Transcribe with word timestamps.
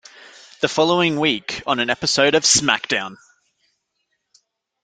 The 0.61 0.67
following 0.67 1.19
week 1.19 1.61
on 1.67 1.79
an 1.79 1.91
episode 1.91 2.33
of 2.33 2.41
SmackDown! 2.41 3.17